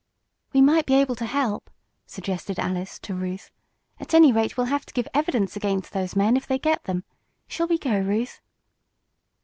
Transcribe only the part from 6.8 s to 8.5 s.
them. Shall we go, Ruth?"